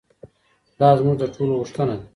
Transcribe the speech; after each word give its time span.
دا 0.79 0.89
زموږ 0.99 1.15
د 1.19 1.23
ټولو 1.35 1.53
غوښتنه 1.59 1.93
ده. 1.99 2.05